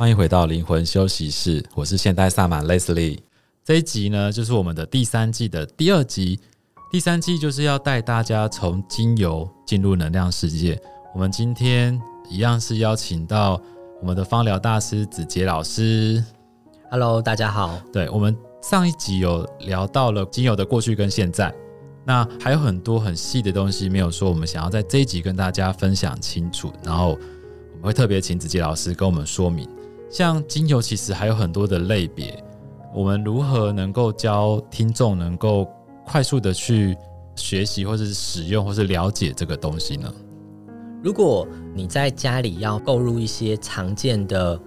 [0.00, 3.18] 欢迎回到灵魂休息室，我是现代萨满 Leslie。
[3.62, 6.40] 这一集呢，就是我们的第三季的第二集。
[6.90, 10.80] 第三季就是要带大家从精油进入能量世界。
[11.14, 12.00] 我们今天
[12.30, 13.60] 一样是邀请到
[14.00, 16.24] 我们的芳疗大师子杰老师。
[16.90, 17.78] Hello，大家好。
[17.92, 21.54] 对，我们上一集有聊到了精油的过去跟现在，
[22.06, 26.72] 那还有很多很细的东西没有说，我们想要在这一集跟大家分享清楚。
[26.82, 27.18] 然后
[27.72, 29.68] 我们会特别请子杰老师跟我们说明，
[30.10, 32.42] 像精油其实还有很多的类别，
[32.92, 35.66] 我们如何能够教听众能够
[36.04, 36.96] 快速的去
[37.36, 40.12] 学习，或者是使用，或是了解这个东西呢？
[41.02, 44.60] 如果你在家里要购入一些常见的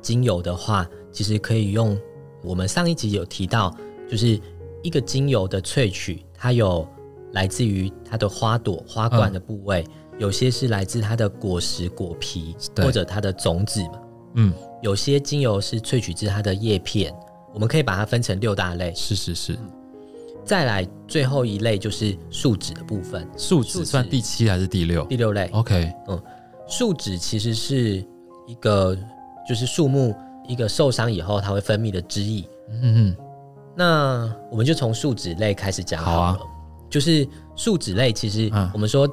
[0.00, 1.98] 精油的话，其实可以用
[2.42, 3.74] 我们上一集有提到，
[4.08, 4.40] 就是
[4.82, 6.88] 一个精油的萃取，它有
[7.32, 14.00] 来自于它的花朵、花冠的部位，嗯、有些是来自它的果实、果皮或者它的种子嘛。
[14.38, 17.14] 嗯，有些精油是萃取自它的叶片，
[17.52, 18.92] 我们可以把它分成六大类。
[18.94, 19.58] 是是是。
[20.44, 25.04] 再来最后一类就是树脂的部分，树脂算第七还是第六？
[25.06, 25.50] 第六类。
[25.52, 26.22] OK，嗯，
[26.68, 28.04] 树脂其实是
[28.46, 28.96] 一个
[29.48, 30.14] 就是树木
[30.46, 32.48] 一个受伤以后它会分泌的汁液。
[32.70, 33.16] 嗯嗯，
[33.74, 36.16] 那我们就从树脂类开始讲好了。
[36.16, 36.38] 好啊。
[36.88, 39.08] 就是树脂类，其实我们说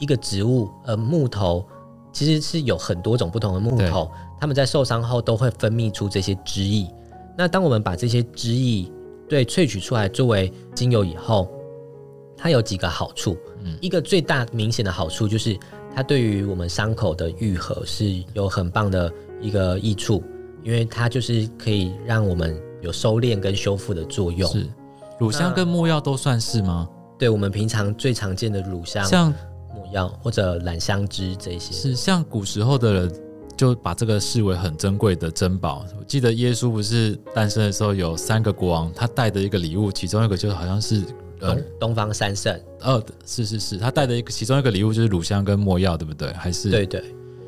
[0.00, 1.64] 一个植物，呃，木头
[2.12, 4.10] 其实是有很多种不同的木头，
[4.42, 6.92] 它们在受伤后都会分泌出这些汁液。
[7.38, 8.90] 那当我们把这些汁液
[9.28, 11.48] 对，萃取出来作为精油以后，
[12.36, 13.36] 它有几个好处。
[13.62, 15.56] 嗯，一个最大明显的好处就是，
[15.94, 19.08] 它对于我们伤口的愈合是有很棒的
[19.40, 20.20] 一个益处，
[20.64, 24.50] 因为它就是可以让我们有收敛跟修复的作用。
[24.50, 24.66] 是，
[25.20, 26.88] 乳香跟木药都算是吗？
[27.16, 29.32] 对，我们平常最常见的乳香、像
[29.72, 33.12] 木药或者兰香脂这些，是像古时候的人。
[33.56, 35.84] 就把这个视为很珍贵的珍宝。
[35.98, 41.02] 我记得耶稣不是诞生的时候有三个国王，他带的一个礼物，其中一个就好像是
[41.38, 42.52] 东东方三圣。
[42.80, 46.32] 呃、哦，是是是，他带的一个其中一个礼物就是乳香跟没药，对不对？
[46.32, 47.04] 还是对对。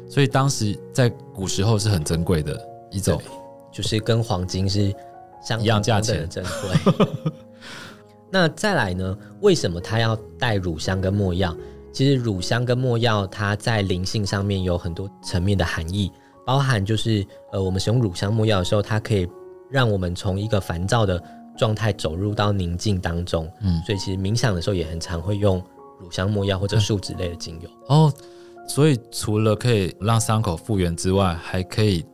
[0.08, 2.60] 所以当时在古时候是很珍贵的
[2.90, 3.20] 一种，
[3.72, 4.94] 就是跟黄金是
[5.42, 7.32] 相一样价钱的珍贵。
[8.30, 9.16] 那再来呢？
[9.40, 11.56] 为什么他要带乳香跟没药？
[11.94, 16.10] 其实乳香跟没药，它在灵性上面有很多层面的含义，
[16.44, 19.28] 包含就是呃，我们使用乳香没药的时候，它可以
[19.70, 21.22] 让我们从一个烦躁的
[21.56, 23.48] 状态走入到宁静当中。
[23.62, 25.62] 嗯，所以其实冥想的时候也很常会用
[26.00, 27.70] 乳香没药或者树脂类的精油。
[27.86, 28.12] 哦，
[28.66, 32.04] 所以除了可以让伤口复原之外，还可以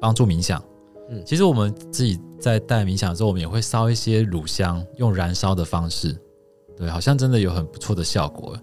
[0.00, 0.62] 帮助冥想。
[1.10, 6.16] 嗯，其实我们自己在带冥想的时候，我们也会烧一些乳香，用燃烧的方式，
[6.76, 8.56] 对，好像真的有很不错的效果。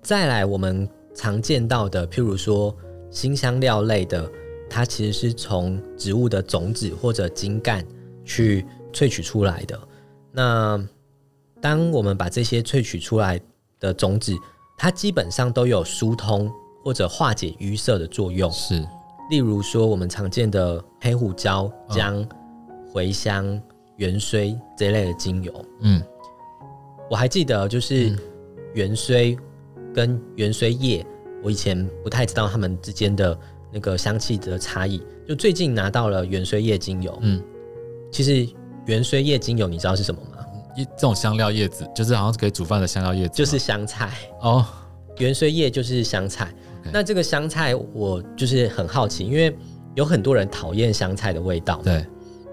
[0.00, 0.02] 嗯。
[0.02, 2.74] 再来，我们常见到的，譬如说
[3.10, 4.30] 新香料类的，
[4.68, 7.84] 它其实是从植物的种子或者茎干
[8.24, 9.78] 去萃取出来的。
[10.32, 10.82] 那
[11.60, 13.38] 当我们把这些萃取出来
[13.78, 14.34] 的种子，
[14.78, 16.50] 它基本上都有疏通
[16.82, 18.50] 或者化解淤塞的作用。
[18.50, 18.82] 是，
[19.28, 22.26] 例如说我们常见的黑胡椒、姜、
[22.94, 23.60] 茴香、
[23.96, 25.64] 元荽这一类的精油。
[25.80, 26.02] 嗯，
[27.10, 28.16] 我还记得就是
[28.72, 29.38] 元荽。
[29.94, 31.04] 跟元荽叶，
[31.42, 33.38] 我以前不太知道它们之间的
[33.72, 35.02] 那个香气的差异。
[35.26, 37.42] 就最近拿到了元荽叶精油，嗯，
[38.10, 38.48] 其实
[38.86, 40.44] 元荽叶精油你知道是什么吗？
[40.76, 44.66] 一这种香料叶子，就是好像是可以煮饭的香料叶子，就是香菜哦。
[45.18, 46.52] 元荽叶就是香菜。
[46.92, 49.54] 那这个香菜我就是很好奇，因为
[49.94, 52.04] 有很多人讨厌香菜的味道，对，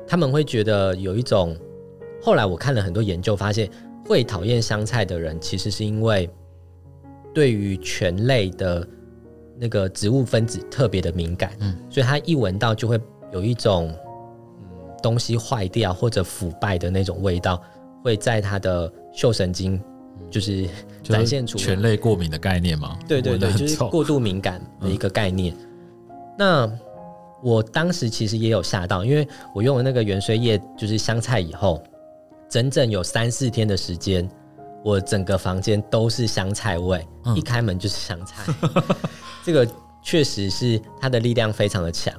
[0.08, 1.58] 他们会觉得有一种。
[2.22, 3.70] 后来我看了很多研究，发现
[4.06, 6.30] 会讨厌香菜的人，其实是因为。
[7.38, 8.88] 对于醛类的
[9.60, 13.00] 那个植物分子特别的敏感，嗯，所以它一闻到就会
[13.32, 13.94] 有一种
[14.60, 14.66] 嗯
[15.04, 17.62] 东西坏掉或者腐败的那种味道，
[18.04, 19.80] 会在它的嗅神经
[20.32, 20.68] 就是
[21.04, 22.98] 展现出醛类过敏的概念吗？
[23.08, 25.54] 对对对，就是过度敏感的一个概念。
[25.54, 26.80] 嗯、那
[27.44, 31.84] 我当时其实也有吓到，因为我用了那个元荽叶就是香菜以后，
[32.50, 34.28] 整整有三四天的时间。
[34.84, 38.44] 我整个房间都是香菜味，嗯、一开门就是香菜。
[39.44, 39.68] 这个
[40.02, 42.14] 确实是它的力量非常的强，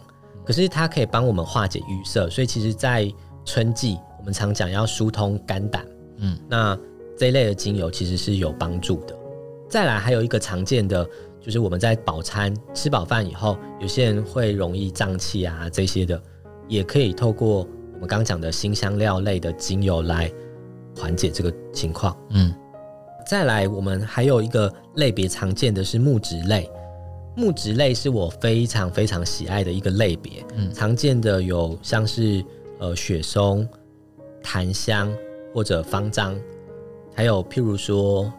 [0.45, 3.11] 可是它可以帮我们化解淤塞，所以其实，在
[3.45, 5.87] 春季我们常讲要疏通肝胆，
[6.19, 6.79] 嗯，那
[7.17, 9.17] 这一类的精油其实是有帮助的。
[9.69, 11.07] 再来还有一个常见的，
[11.41, 16.21] 就是我们在饱餐吃饱饭以后，有些人会容易胀气啊这些的，
[16.69, 20.31] 也可以透过我们刚讲的新香料类的精油来。
[20.99, 22.53] 缓解这个情况，嗯，
[23.27, 26.69] 再来，我们还有一个类别常见的是木质类，
[27.37, 30.45] 木质类是我非常非常喜爱的一个类别。
[30.56, 32.45] 嗯，常见的有像是
[32.81, 33.67] 呃雪松、
[34.43, 35.15] 檀香
[35.55, 36.37] 或者方樟，
[37.15, 38.33] 还有譬如说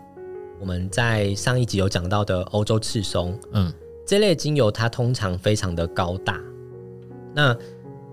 [0.60, 3.40] 我们在上一集有讲到的欧洲赤松。
[3.54, 3.72] 嗯，
[4.06, 6.42] 这类精油它通常非常的高大。
[7.34, 7.56] 那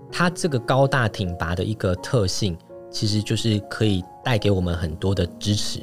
[0.09, 2.57] 它这个高大挺拔的一个特性，
[2.89, 5.81] 其实就是可以带给我们很多的支持。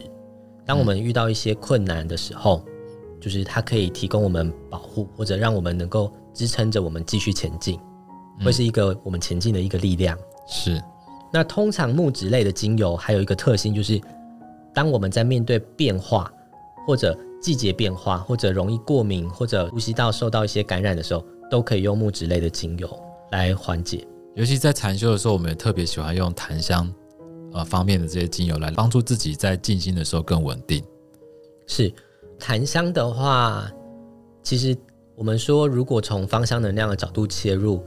[0.67, 2.63] 当我们遇到一些困难的时候，
[3.21, 7.79] 就是它可以提供我们保护，或者让我们能够支撑着我们继续前进，
[8.45, 10.19] 会是一个我们前进的一个力量。
[10.47, 10.83] 是。
[11.33, 14.01] 那通常木质类的精油还有一个特性，就是
[14.73, 16.33] 当我们在面对变化，
[16.87, 22.89] 或者季节变化，或者容易过敏，或者呼吸道受到一些感染的时候，都可以用木质类的精油
[23.33, 24.07] 来缓解。
[24.35, 26.93] 尤其在禅修的时候，我们也特别喜欢用檀香
[27.53, 30.83] 呃方面的这些精油来帮助自己在静心的时候更稳定。
[31.67, 31.93] 是。
[32.37, 33.71] 檀香的话，
[34.43, 34.77] 其实
[35.15, 37.83] 我们说，如果从芳香能量的角度切入，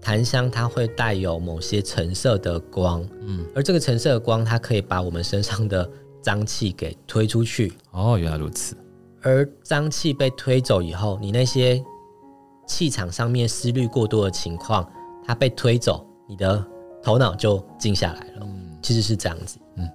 [0.00, 5.90] 檀香它会带有某些橙色的光，嗯，而这个橙色的光，它可以把我们身上的
[6.22, 7.72] 脏气给推出去。
[7.90, 8.76] 哦，原来如此。
[9.20, 11.84] 而脏气被推走以后，你那些
[12.68, 14.88] 气场上面思虑过多的情况，
[15.28, 16.64] 它被推走，你的
[17.02, 18.40] 头脑就静下来了。
[18.40, 19.58] 嗯，其实是这样子。
[19.76, 19.86] 嗯，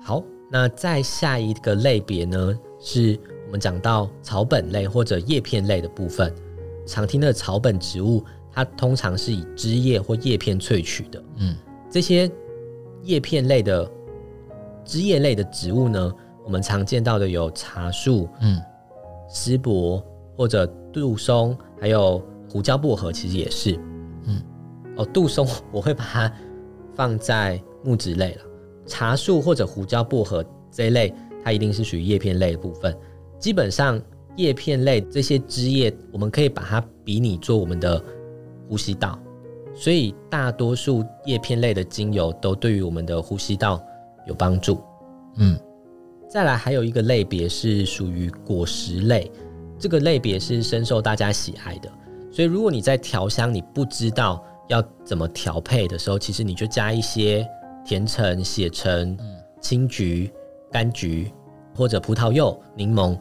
[0.00, 0.22] 好。
[0.50, 6.32] 那再下一个类别呢，是我们讲到草本类或者叶片类的部分。
[6.86, 8.22] 常听的草本植物，
[8.52, 11.24] 它通常是以枝叶或叶片萃取的。
[11.36, 11.56] 嗯，
[11.90, 12.30] 这些
[13.02, 13.90] 叶片类的
[14.84, 16.12] 枝叶类的植物呢，
[16.44, 18.60] 我们常见到的有茶树、嗯，
[19.28, 20.04] 丝柏
[20.36, 23.74] 或者杜松，还有胡椒薄荷，其实也是。
[24.24, 24.40] 嗯，
[25.02, 26.32] 哦，杜松 我会把它
[26.94, 28.42] 放在木质类了。
[28.86, 31.14] 茶树或者胡椒薄荷这一类，
[31.44, 32.96] 它一定是属于叶片类的部分。
[33.38, 34.00] 基本上
[34.36, 38.02] 叶片类这些枝叶，我们可以把它比拟做我们的
[38.68, 39.18] 呼吸道，
[39.74, 43.80] 所以大多数叶片类的精油都对于我们的呼吸道
[44.26, 44.80] 有帮助。
[45.36, 45.58] 嗯，
[46.28, 49.30] 再来还有一个类别是属于果实类，
[49.78, 51.90] 这个类别是深受大家喜爱的。
[52.30, 57.48] 所以如果你在调香，你不知道要怎么调配的时候，其实你就加一些。
[57.84, 59.18] 甜橙、血橙、
[59.60, 60.30] 青桔、
[60.70, 61.32] 柑橘，
[61.74, 63.18] 或者葡萄柚、柠檬，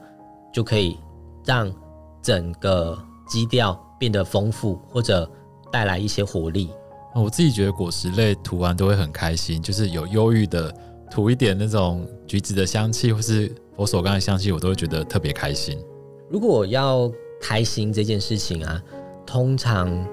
[0.53, 0.99] 就可以
[1.43, 1.73] 让
[2.21, 2.95] 整个
[3.27, 5.27] 基调变得丰富，或者
[5.71, 6.69] 带来一些活力。
[7.15, 10.71] 我自己觉得果实类涂完都会很开心，就是有忧郁的
[11.09, 15.83] 涂一点那种橘子的香气，或是佛手柑的香气，我都会觉得特别开心。
[16.29, 17.11] 如果要
[17.41, 18.79] 开心这件事情啊，
[19.25, 20.07] 通常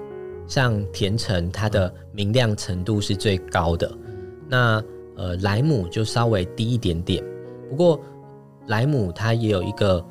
[0.49, 3.89] 像甜橙，它的明亮程度是最高的。
[4.49, 4.83] 那
[5.15, 7.23] 呃，莱姆就稍微低一点点，
[7.69, 8.01] 不过
[8.67, 10.03] 莱姆它也有一个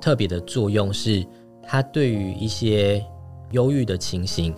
[0.00, 1.24] 特别的作用，是
[1.62, 3.04] 它对于一些
[3.52, 4.52] 忧郁的情形，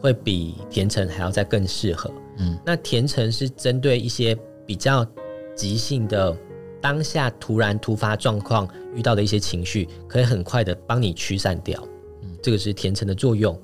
[0.00, 2.10] 会比甜橙还要再更适合。
[2.38, 5.06] 嗯，那甜橙是针对一些比较
[5.54, 6.34] 急性的
[6.80, 11.82] 当下突然突发状况遇到的一些情绪，可以很快的帮你驱散掉。
[12.22, 13.58] 嗯，这个是甜橙的作用。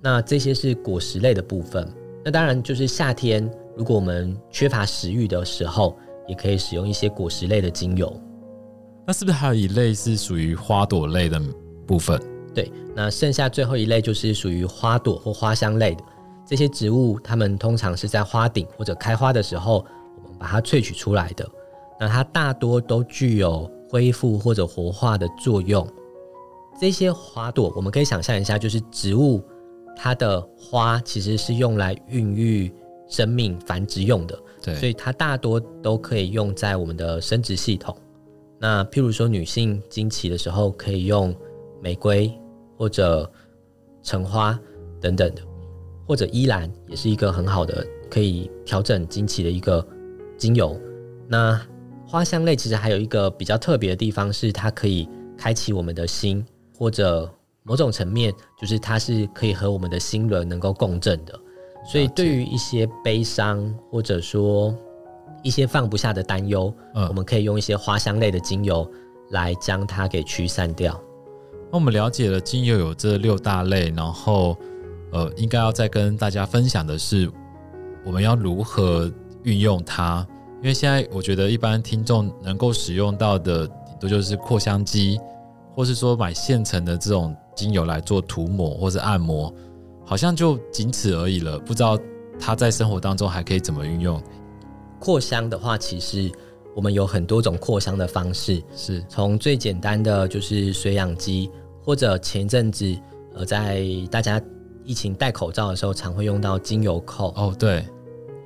[0.00, 1.86] 那这些是果实类的部分。
[2.24, 3.50] 那当然就是夏天。
[3.76, 8.20] 如果我们缺乏食欲的时候，也可以使用一些果实类的精油。
[9.06, 11.40] 那是不是还有一类是属于花朵类的
[11.86, 12.20] 部分？
[12.52, 16.02] 对，那剩下最后一类就是属于花朵或花香类的
[16.44, 19.86] 这些植物，它们通常是在花顶或者开花的时候，
[20.24, 21.48] 我们把它萃取出来的。
[22.00, 25.86] 那它大多都具有恢复或者活化的作用。
[26.80, 29.40] 这些花朵，我们可以想象一下，就是植物
[29.98, 32.72] 它的花其实是用来孕育。
[33.10, 37.96] 生命繁殖用的，对，所以它大多都可以用在我们的生殖系统。
[38.58, 41.34] 那譬如说，女性经期的时候可以用
[41.80, 42.30] 玫瑰
[42.76, 43.32] 或者
[44.02, 44.60] 橙花
[45.00, 45.40] 等等的，
[46.06, 49.82] 或者依兰也是一个很好的可以调整经期的一个
[50.36, 50.78] 精油。
[51.26, 51.58] 那
[52.06, 56.44] 花香类其实还有一个比较特别的地方，是它可以开启我们的心，
[56.76, 57.26] 或者
[57.68, 61.38] 某种层面就是它是可以和我们的心轮能够共振的。
[61.86, 64.74] 所以，对于一些悲伤或者说
[65.42, 68.90] 一些放不下的担忧，嗯，我们可以用一些花香类的精油
[69.30, 71.00] 来将它给驱散掉。
[71.70, 74.56] 那我们了解了精油有这六大类，然后
[75.12, 77.30] 呃，应该要再跟大家分享的是，
[78.04, 79.10] 我们要如何
[79.44, 80.26] 运用它？
[80.60, 83.66] 因为现在我觉得一般听众能够使用到的，
[84.00, 85.18] 都就是扩香机，
[85.74, 89.52] 或是说买现成的这种精油来做涂抹或者按摩。
[90.04, 91.98] 好像就仅此而已了，不知道
[92.40, 94.22] 他在生活当中还可以怎么运用。
[94.98, 96.32] 扩香的话，其实
[96.74, 101.50] 我们有很多种扩香的方式，是从最简单的就是水氧机，
[101.84, 102.96] 或者前一阵子
[103.34, 104.40] 呃，在大家
[104.82, 107.28] 疫情戴口罩的时候，常会用到精油扣。
[107.36, 107.84] 哦，对，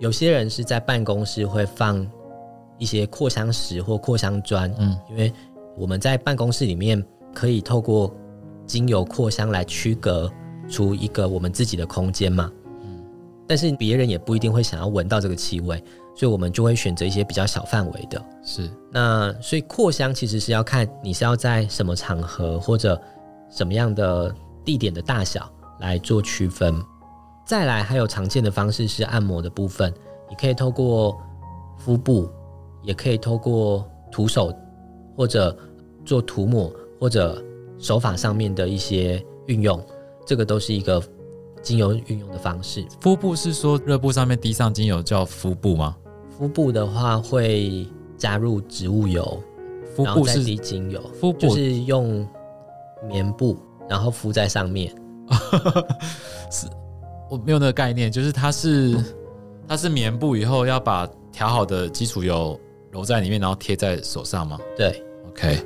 [0.00, 2.04] 有些人是在办公室会放
[2.76, 5.32] 一些扩香石或扩香砖，嗯，因为
[5.78, 7.00] 我们在办公室里面
[7.32, 8.12] 可以透过
[8.72, 10.32] 精油扩香来区隔
[10.66, 12.50] 出一个我们自己的空间嘛。
[12.82, 13.04] 嗯
[13.46, 15.76] 但是别人也不一定会想要闻到这个气味，
[16.16, 18.24] 所以我们就会选择一些比较小范围的。
[18.42, 22.98] 是，那所以扩香其实是要看你是要在什么场合或者
[23.50, 26.74] 什么样的地点的大小来做区分。
[27.44, 29.92] 再来还有常见的方式是按摩的部分，
[30.30, 31.20] 你可以透过
[31.76, 32.30] 腹部，
[32.82, 34.50] 也可以透过徒手
[35.14, 35.54] 或者
[36.06, 37.42] 做涂抹或者
[37.82, 39.78] 手法上面的一些运用，
[40.24, 41.02] 这个都是一个。
[41.62, 45.96] 精油运用的方式，敷布是说热布上面滴上精油叫敷布吗？
[46.36, 47.86] 敷布的话会
[48.18, 49.40] 加入植物油，
[49.94, 52.28] 敷布是滴精油，敷布就是用
[53.08, 53.56] 棉布
[53.88, 54.92] 然后敷在上面。
[56.50, 56.66] 是，
[57.30, 58.96] 我没有那个概念，就是它是
[59.68, 62.58] 它是棉布以后要把调好的基础油
[62.90, 64.58] 揉在里面，然后贴在手上吗？
[64.76, 65.58] 对，OK，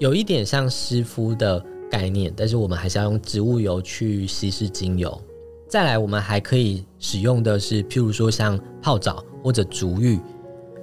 [0.00, 1.64] 有一点像湿敷的。
[1.90, 5.20] 概念，但是我们还是要用植物油去稀释精油。
[5.68, 10.20] 再来，我们还可以使用的是，譬如说像泡澡或者足浴，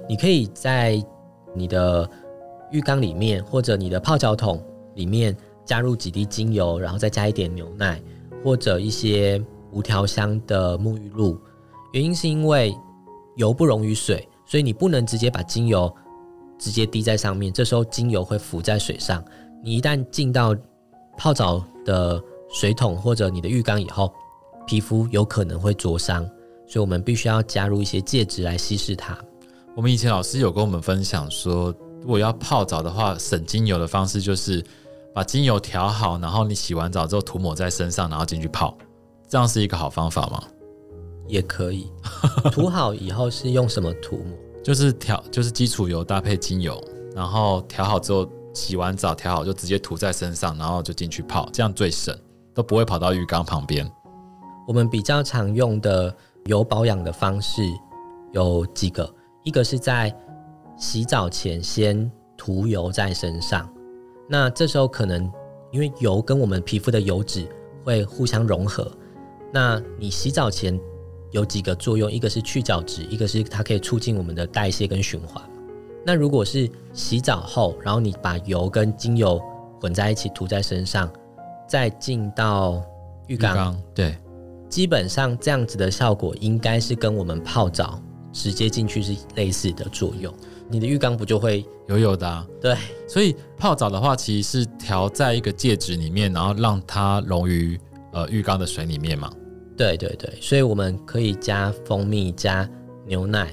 [0.06, 1.02] 你可以在
[1.54, 2.06] 你的
[2.70, 4.62] 浴缸里面或者你的泡脚桶
[4.96, 5.34] 里面
[5.64, 7.98] 加入几滴精油，然后再加一点牛奶
[8.44, 11.40] 或者一些无调香的沐浴露。
[11.94, 12.76] 原因是因为
[13.36, 15.90] 油不溶于水，所以你不能直接把精油
[16.58, 19.24] 直接滴在上面，这时候精油会浮在水上。
[19.62, 20.54] 你一旦进到
[21.16, 22.22] 泡澡的
[22.52, 24.12] 水桶或者你的浴缸以后，
[24.66, 26.24] 皮肤有可能会灼伤，
[26.66, 29.16] 所以我们必须要加入一些介质来稀释它。
[29.74, 34.64] 我们以前老师有跟我们分享说，如果要泡澡的话，省精油的方式就是
[35.14, 38.76] 把精油调好，然后你洗完澡之后涂抹在身上，然后进去泡，
[39.28, 40.42] 这样是一个好方法吗？
[41.26, 41.90] 也可以，
[42.52, 44.36] 涂好以后是用什么涂抹？
[44.68, 46.78] 就是调，就是基础油搭配精油，
[47.14, 48.28] 然后调好之后。
[48.54, 52.16] 洗完澡调好就直接涂在身上，然后就进去泡，这样最省，
[52.52, 53.88] 都不会跑到浴缸旁边。
[54.66, 56.12] 我们比较常用的
[56.46, 57.62] 油保养的方式
[58.32, 59.08] 有几个，
[59.44, 60.12] 一个是在
[60.76, 63.70] 洗澡前先涂油在身上，
[64.28, 65.30] 那这时候可能
[65.70, 67.46] 因为油跟我们皮肤的油脂
[67.84, 68.90] 会互相融合，
[69.52, 70.76] 那你洗澡前
[71.30, 75.42] 有几个作用，一个是去角质，一个是它可以促进我们的代谢跟循环。
[76.06, 79.40] 那如果是洗澡后，然后你把油跟精油
[79.80, 81.10] 混在一起涂在身上，
[81.68, 82.82] 再进到
[83.26, 84.16] 浴缸，浴缸，对，
[84.70, 88.00] 基本上这样子的效果应该是跟我们泡澡
[88.32, 90.32] 直接进去是类似的作用。
[90.70, 92.46] 你的浴缸不就会油油的啊？
[92.60, 97.78] 对，所以泡澡的话，其实是调在一个介质里面，然后让它溶于
[98.12, 99.30] 呃浴缸的水里面嘛。
[99.78, 102.68] 对对对，所以我们可以加蜂蜜、加
[103.06, 103.50] 牛奶。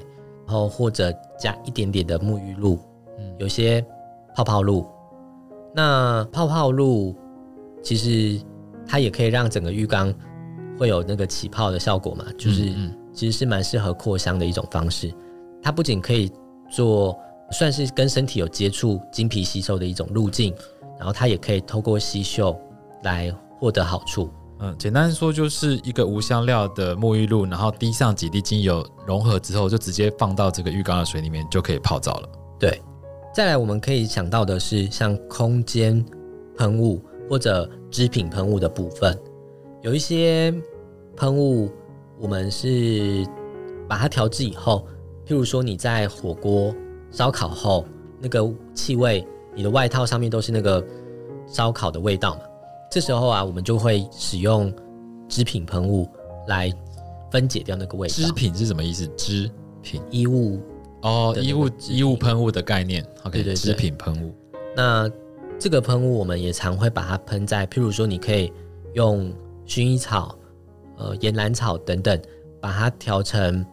[0.48, 2.78] 然后或者加一点点的沐浴露，
[3.18, 3.84] 嗯，有些
[4.32, 4.86] 泡泡露。
[5.74, 7.16] 那泡泡露
[7.82, 8.40] 其实
[8.86, 10.14] 它也可以让整个浴缸
[10.78, 12.72] 会有那个起泡的效果嘛，就是
[13.12, 15.12] 其实是蛮适合扩香的一种方式。
[15.60, 16.30] 它不仅可以
[16.70, 17.18] 做
[17.50, 20.54] 算是跟身体有接触、经皮吸收的一种路径，
[20.96, 22.56] 然后它也可以透过吸嗅
[23.02, 24.30] 来获得好处。
[24.58, 32.28] 嗯，简单说就是一个无香料的沐浴露，然后滴上几滴精油，融合之后就直接放到这个浴缸的水里面就可以泡澡了。
[32.58, 32.80] 对，
[33.34, 36.02] 再来我们可以想到的是像空间
[36.56, 39.18] 喷雾或者织品喷雾的部分，
[39.82, 40.54] 有一些
[41.16, 41.70] 喷雾
[42.18, 43.26] 我们是
[43.86, 44.86] 把它调制以后，
[45.26, 46.74] 譬如说你在火锅
[47.10, 47.84] 烧烤后，
[48.22, 49.22] 那个气味，
[49.54, 50.82] 你的外套上面都是那个
[51.46, 52.40] 烧烤的味道嘛。
[52.90, 54.72] 这时候啊，我们就会使用
[55.28, 56.08] 织品喷雾
[56.48, 56.72] 来
[57.30, 58.14] 分解掉那个味道。
[58.14, 59.06] 织品是什么意思？
[59.16, 59.50] 织
[59.82, 60.60] 品衣物
[61.02, 63.04] 哦，衣物衣物喷雾的概念。
[63.24, 64.34] OK，对对对，织品喷雾。
[64.74, 65.10] 那
[65.58, 68.52] 这个喷雾我们也常会把它喷在，譬如说，你可以
[68.94, 69.32] 用
[69.66, 70.36] 薰衣草、
[70.96, 72.20] 呃岩兰草等等，
[72.60, 73.64] 把它调成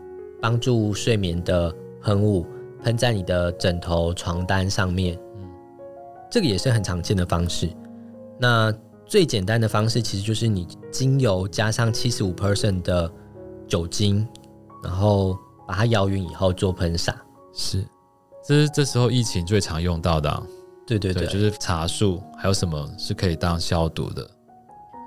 [0.41, 2.45] 帮助睡眠的喷雾，
[2.83, 5.17] 喷在你的枕头、床单上面。
[5.35, 5.49] 嗯，
[6.31, 7.69] 这个也是很常见的方式。
[8.39, 8.73] 那
[9.13, 13.07] 最简单的方式其实就是你精油加上七十五 percent 的
[13.67, 14.27] 酒精，
[14.83, 17.23] 然后把它摇匀以后做喷洒。
[17.53, 17.85] 是，
[18.43, 20.41] 这是这时候疫情最常用到的啊。
[20.87, 24.27] 对对对，对，就是茶树，还有什么是可以当消毒的？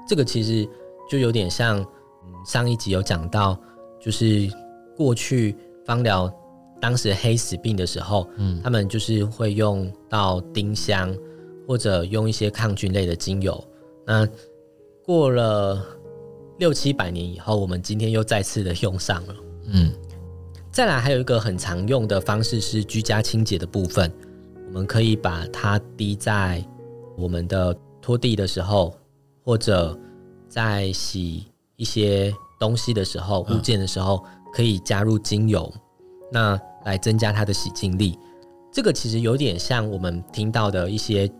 [0.08, 0.64] 这个其实
[1.10, 1.84] 就有点像，
[2.46, 3.58] 上一集有讲到，
[4.00, 4.48] 就是
[4.96, 6.32] 过去芳疗
[6.80, 11.12] 当时黑死病的时候，嗯，他们就是会用到丁香。
[11.68, 13.52] 或者用一些抗菌类的精油。
[14.06, 14.26] 那
[15.04, 15.84] 过了
[16.58, 19.34] 六七百年以后，我们今天又再次的用上了。
[19.66, 19.92] 嗯，
[20.70, 24.10] 再来还有一个很常用的方式是居家清洁的部分，
[24.68, 26.64] 我们可以把它滴在
[27.16, 28.96] 我们的拖地的时候，
[29.44, 29.98] 或者
[30.48, 31.44] 在洗
[31.74, 35.72] 一些东西的时候、物件的时候，可以加入精油，
[36.32, 38.16] 那来增加它的洗净力。
[38.72, 41.30] 这个其实有点像我们听到的一些，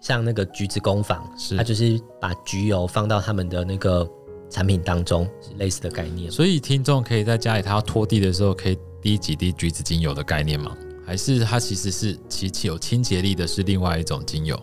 [0.00, 4.08] 像那个橘子工坊，是它就是把橘油放到他们的那个
[4.50, 6.30] 产品当中，是类似的概念。
[6.30, 10.76] 所以听众可以在家里，他要拖地的时候，可以滴几滴橘子精油的概念吗？
[11.04, 14.60] 还是它其实是其其有清洁力的，是另外一种精油？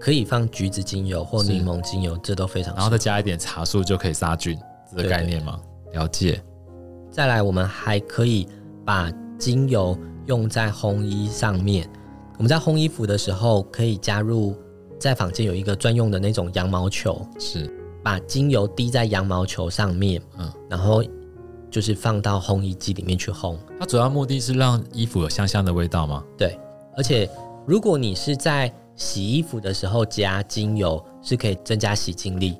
[0.00, 2.74] 可以放橘子精油或柠檬精油，这都非常。
[2.74, 4.58] 然后再加一点茶树就可以杀菌，
[4.90, 5.60] 这个概念吗？
[5.92, 6.42] 了解。
[7.10, 8.48] 再来，我们还可以
[8.84, 9.98] 把精油。
[10.26, 11.86] 用在烘衣上面，
[12.36, 14.56] 我们在烘衣服的时候，可以加入
[14.98, 17.72] 在房间有一个专用的那种羊毛球，是
[18.02, 21.02] 把精油滴在羊毛球上面，嗯，然后
[21.70, 23.56] 就是放到烘衣机里面去烘。
[23.78, 26.24] 它主要目的是让衣服有香香的味道吗？
[26.36, 26.58] 对，
[26.96, 27.28] 而且
[27.66, 32.54] 如果你是在洗衣服的时候加精油，是可以增加洗净力；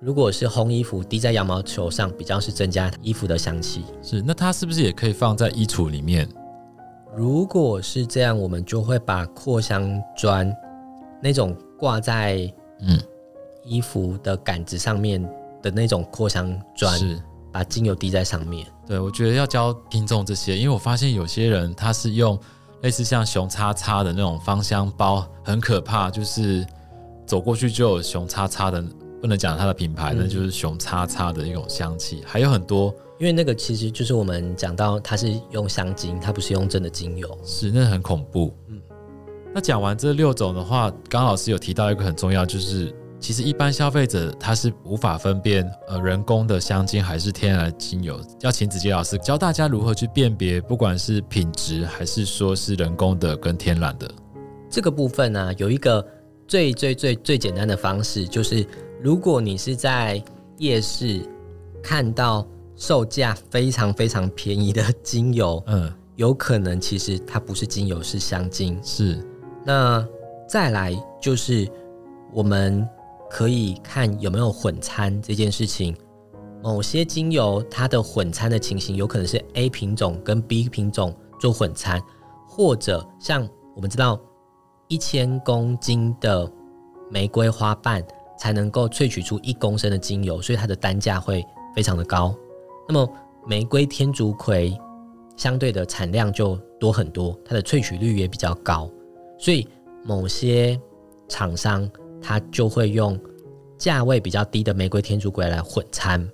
[0.00, 3.84] 如果是烘衣服滴在羊毛球上，比较是增加衣服的香气。
[4.02, 6.28] 是，那它是不是也可以放在衣橱里面？
[7.16, 10.54] 如果是这样，我们就会把扩香砖
[11.20, 13.00] 那种挂在嗯
[13.64, 15.22] 衣服的杆子上面
[15.60, 17.20] 的那种扩香砖，是
[17.52, 18.66] 把精油滴在上面。
[18.86, 22.38] 对，我觉得要教听众这些，因为我发现有些人他是用
[22.82, 26.66] 类似像熊叉叉的那种芳香包，很可怕，就是
[27.26, 28.82] 走过去就有熊叉叉的，
[29.20, 32.94] 不能讲它的品牌，那、嗯、就是熊叉叉的一种香气，还有很多。
[33.20, 38.56] 因为那个其实就是我们讲到，它是用香精，它不是用真的精油，是那很恐怖。
[38.68, 38.80] 嗯，
[39.54, 54.10] 那讲完这六种的话，刚刚老师有提到一个很重要，就是其实一般消费者他是无法分辨呃人工的香精还是天然的精油，要请子杰老师教大家如何去辨别，不管是品质还是说是人工的跟天然的。
[54.70, 56.02] 这个部分呢、啊，有一个
[56.48, 58.66] 最最最最简单的方式，就是
[58.98, 60.24] 如果你是在
[60.56, 61.20] 夜市
[61.82, 62.48] 看到。
[62.80, 68.80] 售价非常非常便宜的精油，嗯，有可能其实它不是精油，是香精。
[68.82, 69.22] 是，
[69.66, 70.02] 那
[70.48, 71.70] 再来就是
[72.32, 72.88] 我们
[73.28, 75.94] 可以看有没有混掺这件事情。
[76.62, 82.00] 某些精油它的混掺的情形，有可能是 A 品种跟 B 品种做混掺，
[82.48, 84.18] 或者像我们知道
[84.88, 86.50] 一千公斤的
[87.10, 88.02] 玫瑰花瓣
[88.38, 91.44] 才能够萃取出一公升的精油，所以它的单价会
[91.76, 92.34] 非常的高。
[92.90, 93.08] 那么
[93.46, 94.76] 玫瑰天竺葵
[95.36, 98.90] 相对的产量就多很多，它的萃取率也比较高，
[99.38, 99.64] 所以
[100.02, 100.76] 某些
[101.28, 101.88] 厂商
[102.20, 103.16] 它就会用
[103.78, 106.28] 价位比较低的玫瑰天竺葵来混掺，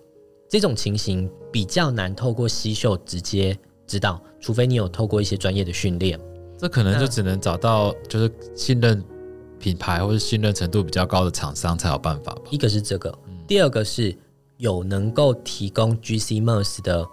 [0.48, 3.54] 这种情形比较难透过吸嗅直接
[3.86, 6.18] 知道，除非你有透过一些专业的训练。
[6.56, 9.04] 这可能就只能找到就是信任
[9.58, 12.40] 品牌或者信任程度比较高的厂商才有办法吧。
[12.48, 13.14] 一个是这个，
[13.46, 14.16] 第二个是。
[14.58, 17.06] 有能够提供 GC-MS 的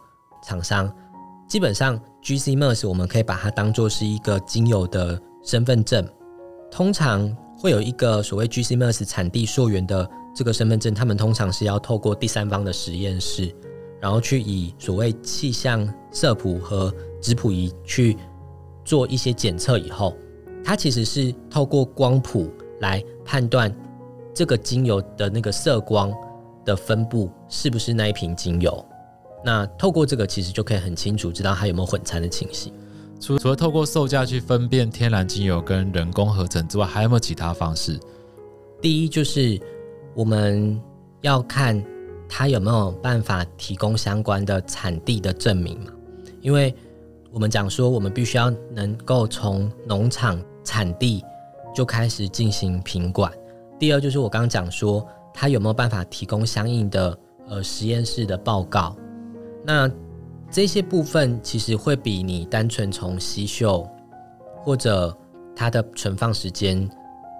[0.44, 0.92] 厂商，
[1.48, 6.08] 基本上 GC-MS 我们可以把它当做是一个精油的身份证。
[6.72, 13.54] 通常会有一个所谓 GC-MS 产地溯源的这个身份证，他们通常是要透过第三方的实验室，
[14.02, 18.18] 然后去以所谓气象色谱和质谱仪去
[18.84, 20.16] 做一些检测以后，
[20.64, 23.74] 它其实是透过光谱来判断
[24.34, 26.12] 这个精油的那个色光。
[26.66, 28.86] 的分布是不是那一瓶精油？
[29.46, 32.72] 那透过这个，其实就可以很清楚知道它有没有混掺的情形。
[33.20, 38.00] 除除了透过售价去分辨天然精油跟人工合成之外，还有没有其他方式？
[38.82, 39.60] 第一就是
[40.16, 40.82] 我们
[41.22, 41.84] 要看
[42.30, 45.92] 它有没有办法提供相关的产地的证明嘛，
[46.42, 46.74] 因为
[47.32, 51.22] 我们讲说，我们必须要能够从农场产地
[51.76, 53.30] 就开始进行品管。
[53.78, 55.06] 第二就是我刚刚讲说。
[55.34, 57.18] 他有没有办法提供相应的
[57.48, 58.96] 呃实验室的报告？
[59.66, 59.90] 那
[60.52, 63.90] 这些部分其实会比你单纯从吸嗅
[64.64, 65.16] 或者
[65.56, 66.88] 它的存放时间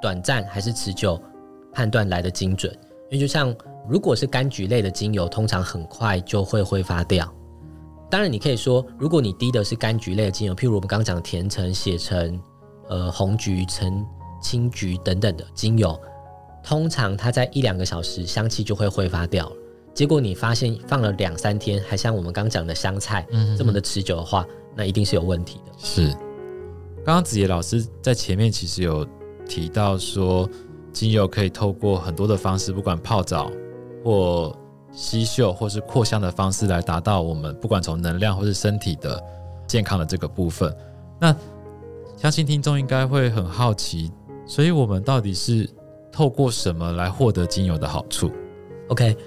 [0.02, 1.22] 短暂还是持久
[1.72, 2.74] 判断来得精准。
[3.10, 3.56] 因为就像
[3.88, 7.32] 如果是柑橘类的精油，通常很快就会挥发掉。
[8.10, 12.40] 当然，你可以说，如果你滴的是柑橘类的精油，譬如我们刚刚讲的甜橙、血橙、
[12.88, 14.06] 呃红橘、橙、
[14.42, 16.00] 青橘等等的精油。
[16.64, 19.56] 通常它在一两个小时香气就会挥发掉了，
[19.94, 25.72] 结果你发现放了两三天，还像我们刚讲的香菜这么的持久的话，嗯、那一定是有问题的。
[25.78, 26.12] 是，
[27.06, 29.06] 刚刚子杰老师在前面其实有
[29.46, 30.50] 提到说，
[30.94, 33.52] 精油可以透过很多的方式，不管泡澡
[34.04, 34.56] 或
[34.92, 39.22] 吸嗅或是扩香的方式，来达到我们不管从能量或是身体的
[39.68, 40.74] 健康的这个部分。
[41.20, 41.36] 那
[42.16, 44.12] 相信听众应该会很好奇，
[44.46, 45.70] 所以我们到底是
[46.14, 48.32] 透过什么来获得精油的好处
[48.90, 49.18] ？OK，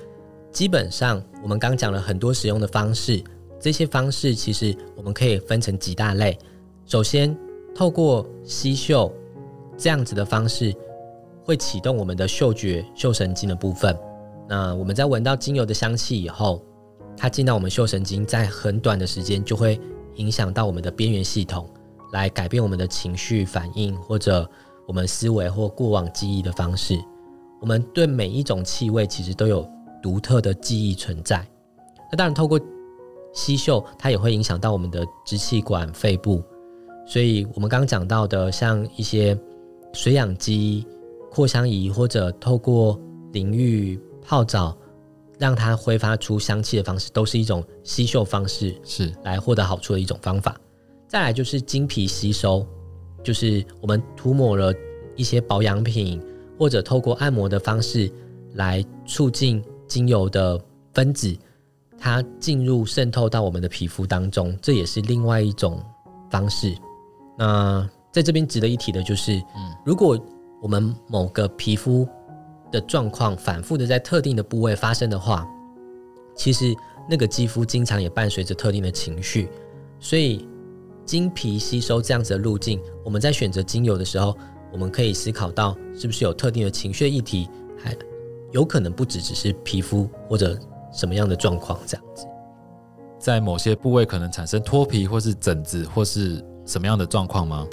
[0.52, 3.20] 基本上我们刚讲了很多使用的方式，
[3.58, 6.38] 这些方式其实我们可以分成几大类。
[6.86, 7.36] 首先，
[7.74, 9.12] 透过吸嗅
[9.76, 10.72] 这样子的方式，
[11.44, 13.98] 会启动我们的嗅觉嗅神经的部分。
[14.48, 16.64] 那我们在闻到精油的香气以后，
[17.16, 19.80] 它进到我们嗅神经，在很短的时间就会
[20.14, 21.68] 影响到我们的边缘系统，
[22.12, 24.48] 来改变我们的情绪反应或者
[24.86, 26.98] 我们思维或过往记忆的方式。
[27.60, 29.68] 我们对每一种气味其实都有
[30.02, 31.46] 独特的记忆存在。
[32.10, 32.60] 那当然，透过
[33.32, 36.42] 吸嗅，它也会影响到我们的支气管、肺部。
[37.06, 39.36] 所以，我们刚刚讲到的，像一些
[39.92, 40.86] 水氧机、
[41.30, 43.00] 扩香仪，或者透过
[43.32, 44.76] 淋浴、泡澡，
[45.38, 50.56] 让它挥发出香气的方式，都是一种吸嗅方式，是来获得好处的一种方法。
[51.08, 52.66] 再来就是经皮吸收，
[53.26, 54.72] 就是我们涂抹了
[55.16, 56.22] 一些保养品，
[56.56, 58.08] 或者透过按摩的方式
[58.52, 60.56] 来促进精油的
[60.94, 61.36] 分子，
[61.98, 65.82] 它进入渗透到我们的皮肤当中，这也是另外一种
[66.30, 66.72] 方式。
[67.36, 70.16] 那在这边值得一提的就是，嗯，如果
[70.62, 72.06] 我们某个皮肤
[72.70, 75.44] 的状况反复的在特定的部位发生的话，
[76.36, 76.72] 其实
[77.10, 79.48] 那个肌肤经常也伴随着特定的情绪，
[79.98, 80.46] 所以
[81.06, 84.36] 经皮吸收这样子的路径，我们在选择精油的时候，
[84.72, 87.96] 我们可以思考到是不是有特定的情绪议题，还
[88.50, 90.58] 有可能不只只是皮肤或者
[90.92, 92.26] 什么样的状况这样子，
[93.18, 96.44] 在某些部位可能产生脱皮或是疹子或是。
[96.66, 97.64] 什么样的状况吗？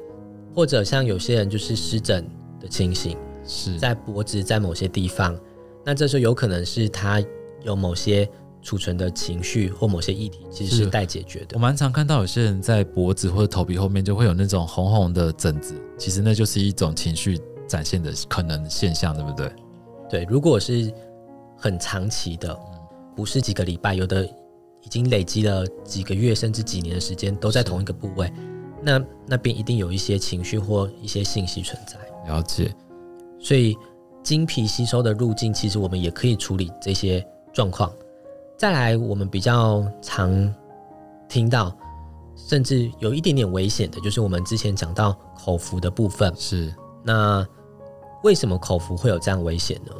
[0.54, 5.36] 或者像有些人就是湿疹的情形，是在脖子，在某些地方，
[5.84, 7.20] 那这时候有可能是他
[7.64, 8.30] 有某些
[8.64, 11.50] 储存的情绪或某些议题，其实是待解决的。
[11.54, 19.52] 我蛮常看到有些人在脖子或者头皮后面就会有那种红红的疹子，其实那就是一种情绪展现的可能现象，对不对？
[20.10, 20.92] 对，如果是
[21.58, 22.58] 很长期的，
[23.16, 24.26] 不是几个礼拜，有的
[24.82, 28.32] 已经累积了几个月甚至几年的时间，都在同一个部位。
[28.82, 31.98] 那那边一定有一些情绪或一些信息存在。
[32.28, 32.74] 了解，
[33.40, 33.76] 所以
[34.24, 37.92] 经皮吸收的路径，其实我们也可以处理这些状况。
[38.58, 40.54] 再来，我们比较常
[41.28, 41.76] 听到，
[42.36, 46.34] 甚至有一点点危险的，就是我们之前讲到口服的部分。
[46.38, 47.46] 是，那
[48.24, 49.92] 为什么口服会有这样危险呢？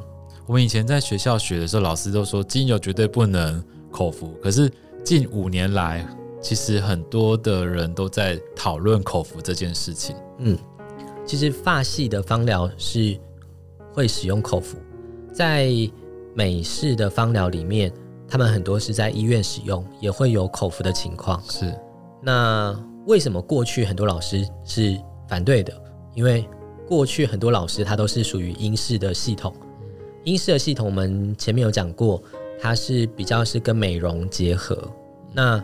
[0.46, 3.62] 我们以前在学校学的时候，老师都说精油绝对不能
[3.92, 4.34] 口服。
[4.42, 4.72] 可是
[5.04, 6.06] 近五年来，
[6.42, 10.16] 其实很多的人都在讨论口服这件事情。
[10.38, 10.58] 嗯，
[11.26, 13.18] 其实发系的芳疗是
[13.94, 14.78] 会使用口服，
[15.34, 15.70] 在
[16.34, 17.92] 美式的芳疗里面，
[18.28, 21.42] 他们很多是在医院使用，也会有口服的情况。
[21.50, 21.74] 是，
[22.22, 25.74] 那为什么过去很多老师是反对的？
[26.16, 26.48] 因为
[26.88, 29.54] 过去很多老师他都是属于英式的系统，
[30.24, 32.22] 英式的系统我们前面有讲过，
[32.60, 34.78] 它是比较是跟美容结合。
[35.34, 35.64] 那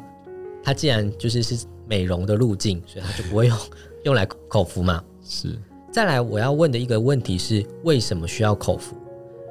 [0.64, 3.58] 它既然就是是美容的路径，所以它就不会用
[4.04, 5.04] 用来口服嘛。
[5.24, 5.58] 是。
[5.92, 8.96] 再来，我要问的一个问题是，为什么需要口服？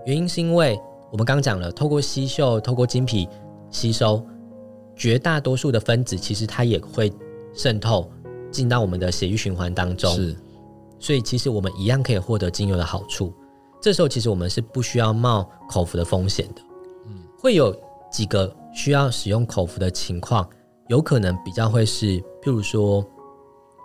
[0.07, 0.79] 原因是因为
[1.11, 3.29] 我们刚讲了，透过吸嗅，透过经皮
[3.71, 4.25] 吸收，
[4.95, 7.13] 绝大多数的分子其实它也会
[7.55, 8.11] 渗透
[8.51, 10.13] 进到我们的血液循环当中。
[10.15, 10.37] 是。
[10.99, 13.33] 所以其实我们一样可以获得精油的好处。
[13.81, 16.63] 这时候其实我们是不需要冒口服的风险的。
[17.07, 17.23] 嗯。
[17.39, 17.75] 会有
[18.11, 20.49] 几个需要使用口服的情况。
[20.89, 23.05] 有可能比较会是，譬如说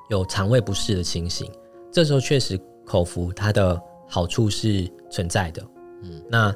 [0.09, 1.51] 有肠胃不适的情形，
[1.91, 5.61] 这时候确实口服它的好处是存在的。
[6.03, 6.55] 嗯，那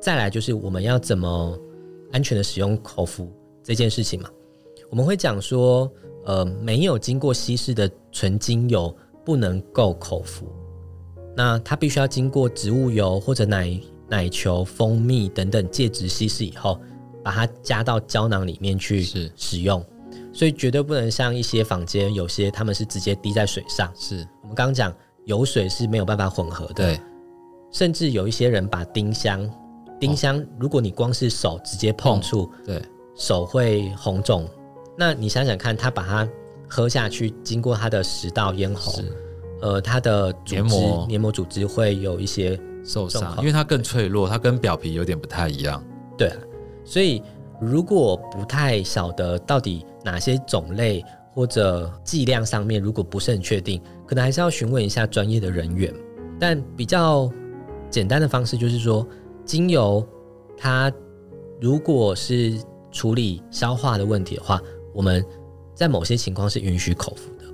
[0.00, 1.58] 再来就是我们要怎么
[2.12, 3.32] 安全的使用口服
[3.62, 4.30] 这件事情嘛？
[4.90, 5.90] 我们会讲说，
[6.24, 10.46] 呃，没有经过稀释的纯精油不能够口服，
[11.36, 16.78] 那它必须要经过植物油或者奶奶球、蜂蜜等等介质稀释以后。
[17.20, 19.02] 把它加到胶囊里面去
[19.36, 19.84] 使用，
[20.32, 23.92] 所以绝对不能像一些坊间有些他们是直接滴在水上。
[23.94, 24.94] 是我们刚刚讲
[25.26, 27.00] 油水是没有办法混合的，对。
[27.70, 29.46] 甚至有一些人把丁香，
[30.00, 32.80] 丁香如果你光是手直接碰触，对，
[33.14, 34.48] 手会红肿。
[34.96, 36.28] 那你想想看，他把它
[36.68, 39.00] 喝下去，经过他的食道咽喉，
[39.60, 45.82] 呃，他的黏膜黏膜组织会有一些受伤，因为它更脆弱，它跟表皮有点不太一样。
[46.16, 46.32] 对。
[46.84, 47.22] 所以，
[47.60, 55.92] 如果不太晓得到底哪些种类或者剂量上面，如果不是很确定，可能还是要询问一下专业的人员。
[56.40, 57.30] 但比较
[57.90, 59.06] 简单的方式就是说，
[59.48, 60.06] 精油
[60.58, 60.92] 它
[61.58, 62.60] 如果是
[62.92, 64.60] 处理消化的问题的话，
[64.92, 65.24] 我们
[65.74, 67.44] 在某些情况是允许口服的。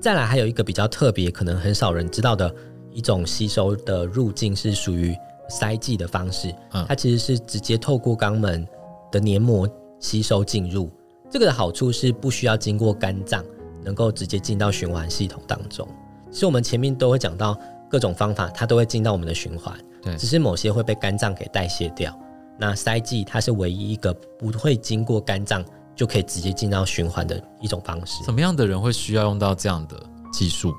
[0.00, 2.52] 再来还有一个比较特别，可能很少人知道的
[2.90, 5.16] 一种吸收的路径是属于
[5.48, 6.52] 塞剂的方式。
[6.72, 8.66] 嗯，它其实是直接透过肛门
[9.12, 9.68] 的黏膜
[10.00, 10.90] 吸收进入。
[11.30, 13.44] 这个的好处是不需要经过肝脏，
[13.84, 15.86] 能够直接进到循环系统当中。
[16.32, 17.56] 其实我们前面都会讲到
[17.92, 19.78] 各种方法，它都会进到我们的循环。
[20.00, 22.18] 对，只是某些会被肝脏给代谢掉。
[22.58, 25.62] 那塞剂它是唯一一个不会经过肝脏
[25.94, 28.24] 就可以直接进到循环的一种方式。
[28.24, 30.02] 什么样的人会需要用到这样的
[30.32, 30.72] 技术？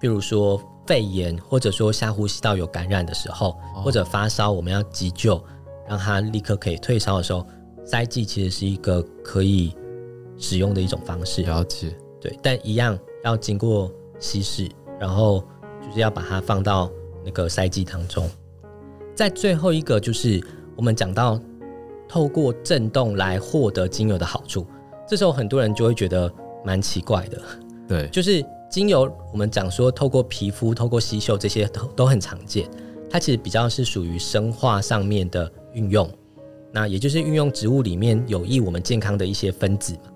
[0.00, 5.42] 比如说肺炎，或者说下呼吸道有感染的时候，哦、或者发烧，我们要急救，
[5.88, 7.44] 让他立刻可以退烧的时候，
[7.84, 9.74] 塞剂其实是一个可以
[10.38, 11.42] 使用的一种方式。
[11.42, 11.92] 了解。
[12.20, 15.44] 对，但一样要经过稀释，然后
[15.86, 16.90] 就是要把它放到
[17.24, 18.28] 那个塞剂当中。
[19.14, 20.42] 在最后一个就是
[20.74, 21.40] 我们讲到
[22.08, 24.66] 透过震动来获得精油的好处，
[25.08, 26.30] 这时候很多人就会觉得
[26.64, 27.40] 蛮奇怪的。
[27.88, 32.68] 对， 就是精油，我们讲说透过皮肤、透过吸嗅这些都都很常见，
[33.08, 36.10] 它其实比较是属于生化上面的运用，
[36.72, 40.10] 那也就是运用植物里面有益我们健康的一些分子嘛。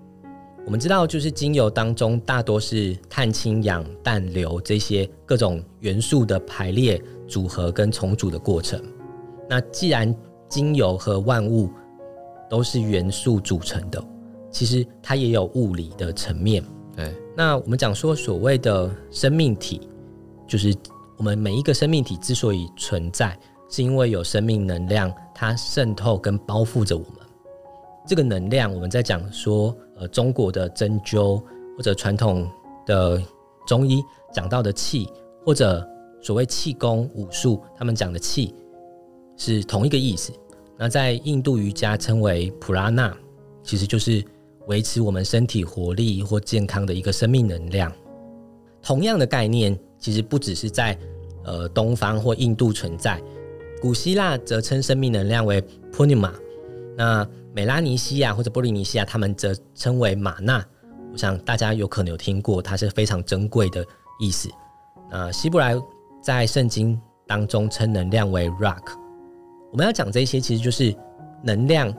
[0.66, 8.81] 我们知道，就是精油当中大多是碳、氢、氧、氮、硫这些各种元素的排列组合跟重组的过程。
[9.49, 10.14] 那既然
[10.49, 11.68] 精油和万物
[12.49, 14.01] 都是元素组成的，
[14.53, 16.62] 其实它也有物理的层面。
[16.94, 19.88] 对，那我们讲说所谓的生命体，
[20.46, 20.73] 就是
[21.16, 23.37] 我们每一个生命体之所以存在，
[23.68, 27.14] 是因为有生命能量，它渗透跟包覆着我们。
[28.07, 29.77] 这个能量，我们在讲说。
[30.00, 31.42] 呃，中国的针灸
[31.76, 32.50] 或者传统
[32.86, 33.22] 的
[33.66, 35.06] 中医讲到的气，
[35.44, 35.86] 或者
[36.22, 38.54] 所谓气功、武术，他们讲的气
[39.36, 40.32] 是同一个意思。
[40.78, 43.14] 那在印度瑜伽称为普拉纳，
[43.62, 44.24] 其实就是
[44.68, 47.92] 维持我们身体活力或健康的一个生命能量。
[48.82, 50.98] 同样的概念，其实不只是在
[51.44, 53.22] 呃东方或印度存在，
[53.82, 56.32] 古希腊则称生命能量为 Pneuma。
[57.00, 60.62] 那美拉尼西亚或者波利尼西亚，他们则称为玛纳。
[61.10, 63.82] 我想大家有可能有听过，它是非常珍贵的
[64.20, 64.50] 意思。
[65.10, 65.74] 呃，希伯来
[66.22, 68.82] 在圣经当中称能量为 rock。
[69.72, 70.94] 我们要讲这些，其实就是
[71.42, 71.90] 能量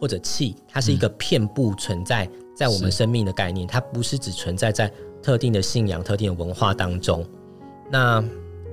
[0.00, 4.88] 或者气，它是一个遍布存在在我们生命的概念，它不是只存在在
[5.20, 7.26] 特定的信仰、特定的文化当中。
[7.90, 8.24] 那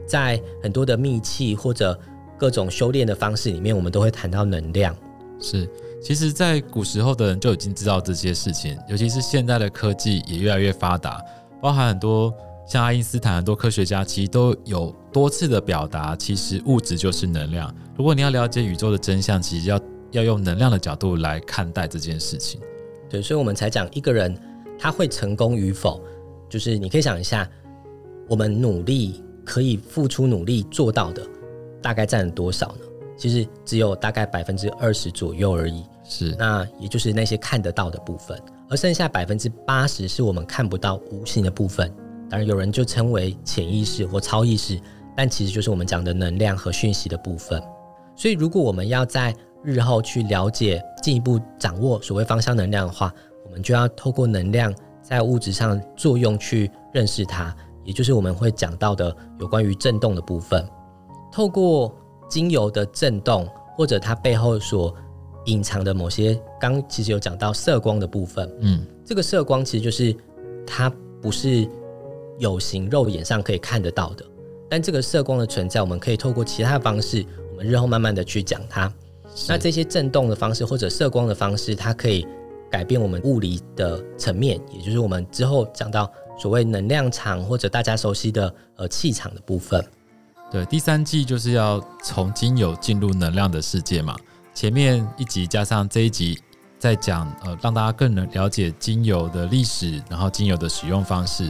[0.06, 2.00] 在很多的密器或者
[2.38, 4.96] 各种修炼的方式里面，我们都会谈到能量。
[5.42, 5.68] 是。
[6.02, 11.24] 其实，在古时候的人就已经知道这些事情，尤其是现代的科技也越来越发达，
[11.62, 12.34] 包含很多
[12.68, 17.72] 像爱因斯坦，很多科学家其实都有多次的表达，其实物质就是能量。
[17.96, 22.60] 如果你要了解宇宙的真相，其实要要用能量的角度来看待这件事情。
[23.08, 24.36] 对，所以我们才讲一个人
[24.80, 26.02] 他会成功与否，
[26.50, 27.48] 就是你可以想一下，
[28.28, 31.22] 我们努力可以付出努力做到的，
[31.80, 32.86] 大概占了多少呢？
[33.22, 35.86] 其实只有大概百分之二十左右而已。
[36.04, 38.36] 是，那也就是那些看得到的部分，
[38.68, 41.94] 而剩下百分之八十是我们看不到无形的部分。
[42.32, 44.82] 当然，有人就称为潜意识或超意识，
[45.16, 47.62] 但其实就是我们讲的能量和讯息的部分。
[48.16, 53.14] 所以，如果我们要在日后去了解、进一步掌握所谓芳香能量的话，
[53.46, 60.68] 我们就要透过能量在物质上作用去认识它，也就是我们会讲到的有关于震动的部分。
[61.32, 61.96] 透过
[62.32, 64.96] 精油的震动，或者它背后所
[65.46, 70.16] 隐藏的某些，刚其实有讲到色光的部分，嗯，这个色光其实就是
[70.66, 70.90] 它
[71.22, 71.68] 不是
[72.40, 74.26] 有形肉眼上可以看得到的，
[74.70, 78.92] 但这个色光的存在，我们可以透过其他的方式，我们日后慢慢的去讲它。
[79.48, 82.26] 那这些震动的方式或者色光的方式，它可以
[82.70, 89.84] 改变我们物理的层面，也就是我们之后讲到所谓能量场或者大家熟悉的呃气场的部分。
[90.52, 94.16] 对，第三季就是要从精油进入能量的世界嘛。
[94.54, 96.38] 前面一集加上这一集，
[96.78, 101.50] 在讲呃，让大家更能了解精油的历史，然后精油的使用方式。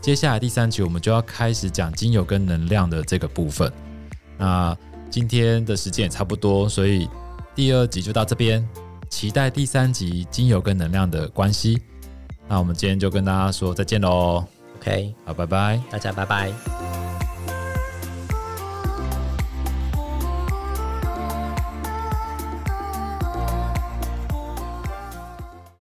[0.00, 3.70] 接下来第三集，我们就要开始讲精油跟能量的这个部分。
[4.38, 4.76] 那
[5.10, 7.08] 今天的时间也差不多，所以
[7.52, 8.64] 第二集就到这边，
[9.10, 11.82] 期待第三集精油跟能量的关系。
[12.46, 14.44] 那我们今天就跟大家说再见喽。
[14.76, 17.05] OK，好，拜拜，大家拜拜。